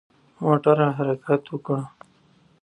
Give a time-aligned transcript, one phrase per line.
[0.41, 1.79] موټر حرکت وکړ.